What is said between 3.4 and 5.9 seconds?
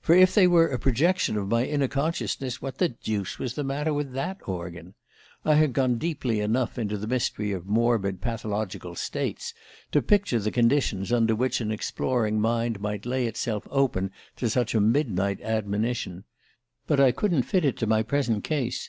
was the matter with that organ? I had